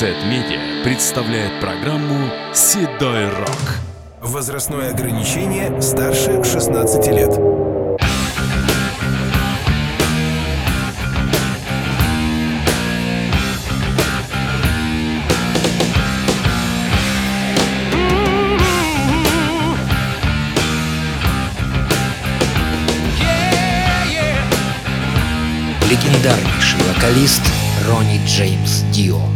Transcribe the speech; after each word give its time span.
Z-Media 0.00 0.82
представляет 0.82 1.60
программу 1.60 2.30
«Седой 2.54 3.28
рок». 3.28 3.50
Возрастное 4.22 4.92
ограничение 4.94 5.82
старше 5.82 6.42
16 6.42 7.06
лет. 7.08 7.28
Легендарнейший 25.90 26.80
вокалист 26.88 27.42
Ронни 27.86 28.18
Джеймс 28.24 28.80
Дио. 28.92 29.29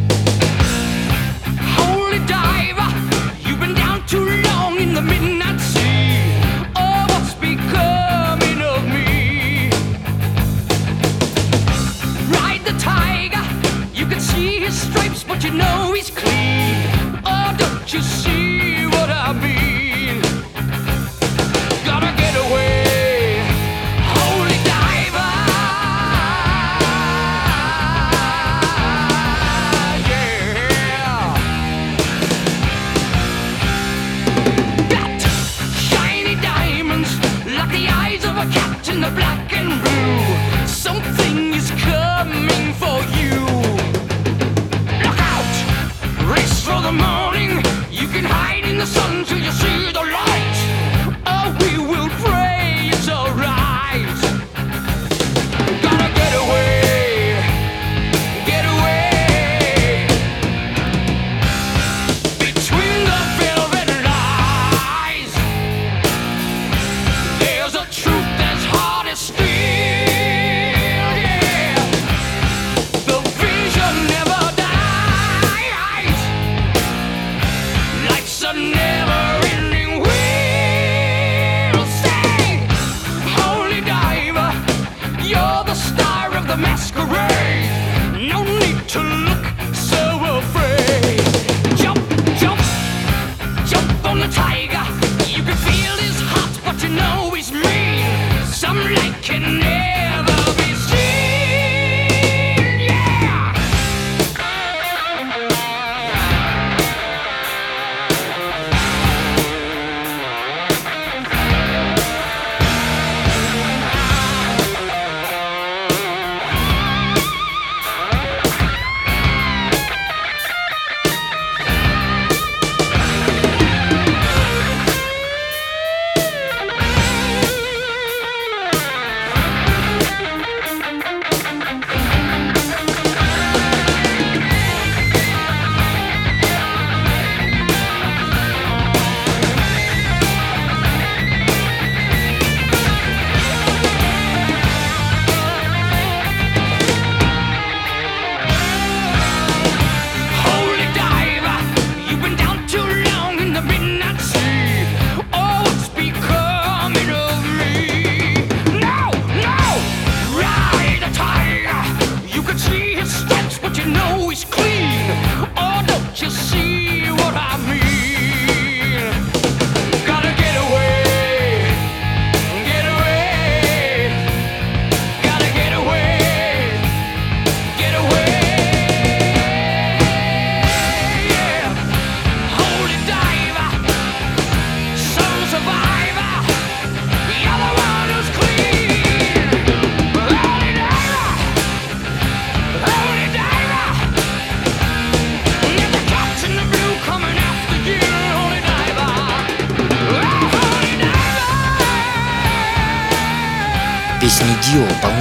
masquerade. 86.65 87.33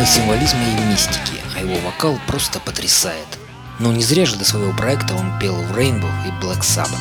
много 0.03 0.06
символизма 0.06 0.59
и 0.64 0.86
мистики, 0.86 1.41
а 1.56 1.59
его 1.59 1.75
вокал 1.86 2.19
просто 2.28 2.59
потрясает. 2.59 3.28
Но 3.80 3.91
не 3.91 4.03
зря 4.03 4.25
же 4.25 4.36
до 4.36 4.44
своего 4.44 4.74
проекта 4.74 5.16
он 5.16 5.40
пел 5.40 5.56
в 5.56 5.78
Rainbow 5.78 6.12
и 6.25 6.44
Black 6.44 6.62
Sabbath. 6.62 6.97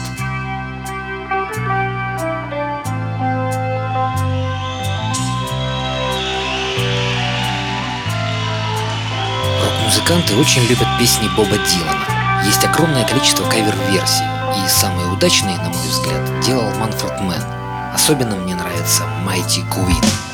Музыканты 9.84 10.36
очень 10.36 10.62
любят 10.68 10.86
песни 10.98 11.28
Боба 11.36 11.58
Дилана. 11.58 12.44
Есть 12.46 12.64
огромное 12.64 13.06
количество 13.06 13.44
кавер-версий, 13.48 14.24
и 14.64 14.68
самые 14.68 15.08
удачные, 15.08 15.56
на 15.56 15.68
мой 15.68 15.88
взгляд, 15.88 16.40
делал 16.40 16.70
Манфред 16.78 17.20
Мэн. 17.20 17.42
Особенно 17.94 18.36
мне 18.36 18.54
нравится 18.54 19.02
Mighty 19.26 19.68
Queen. 19.68 20.31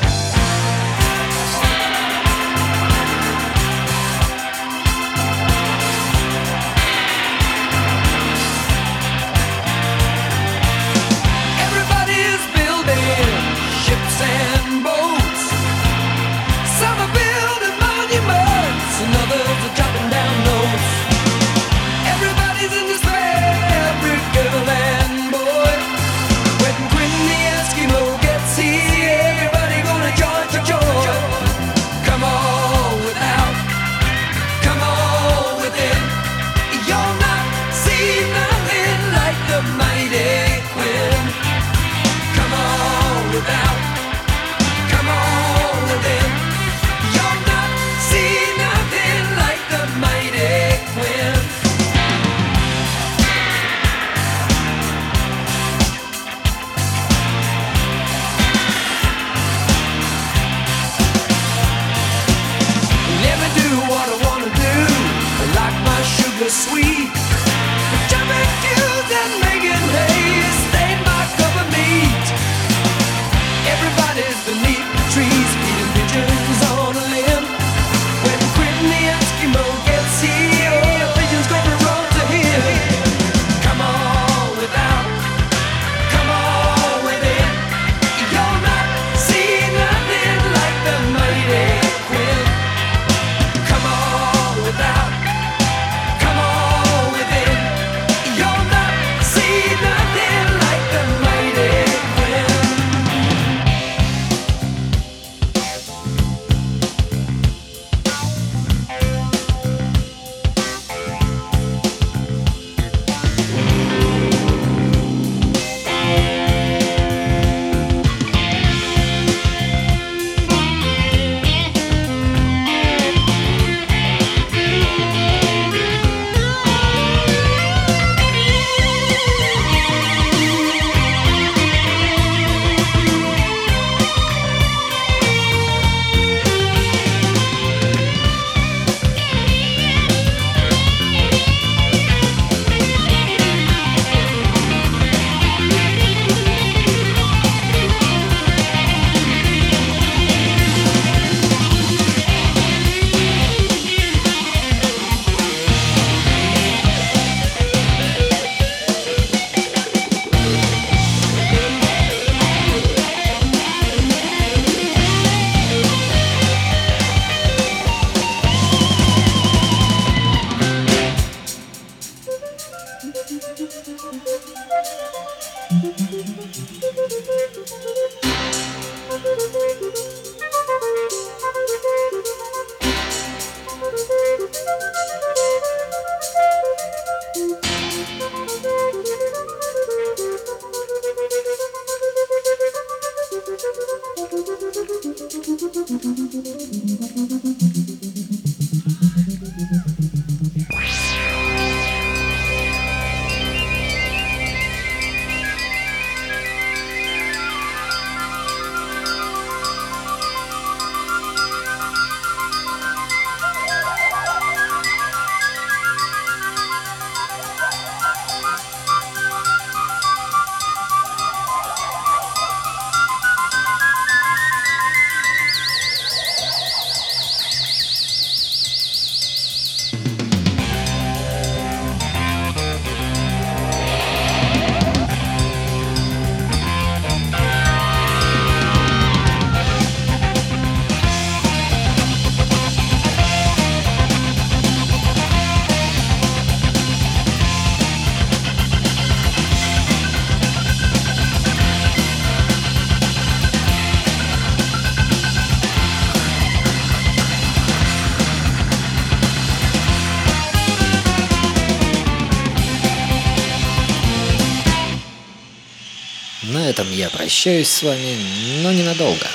На 266.69 266.71
этом 266.71 266.91
я 266.91 267.09
прощаюсь 267.09 267.67
с 267.67 267.81
вами, 267.81 268.15
но 268.61 268.71
ненадолго. 268.71 269.25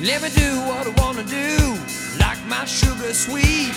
Let 0.00 0.20
me 0.20 0.30
do 0.30 0.58
what 0.66 0.84
I 0.84 0.94
wanna 1.00 1.22
do, 1.22 1.78
like 2.18 2.40
my 2.48 2.66
sugar 2.66 3.14
sweet. 3.14 3.72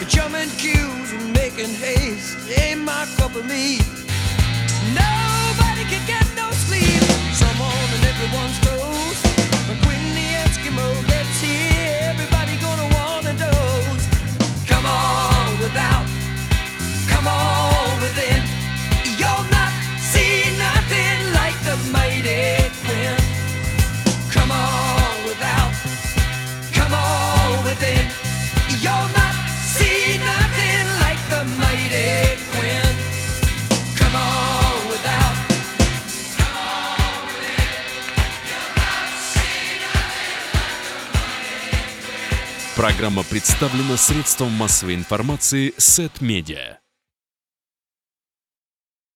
But 0.00 0.08
jumping 0.08 0.50
cues 0.58 1.12
and 1.12 1.32
making 1.32 1.72
haste 1.76 2.36
ain't 2.58 2.80
my 2.80 3.06
cup 3.18 3.36
of 3.36 3.46
meat. 3.46 3.84
Nobody 4.96 5.84
can 5.88 6.04
get 6.08 6.26
no 6.34 6.50
sleep. 6.66 7.04
Someone 7.34 7.88
and 7.94 8.04
everyone's 8.04 8.58
toes. 8.66 8.97
the 11.08 11.24
tears. 11.40 11.77
Программа 42.88 43.22
представлена 43.22 43.98
средством 43.98 44.50
массовой 44.52 44.94
информации 44.94 45.74
Сет 45.76 46.22
Медиа. 46.22 46.78